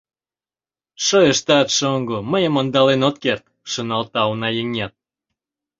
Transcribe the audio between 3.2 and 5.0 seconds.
керт»,— шоналта унаеҥет.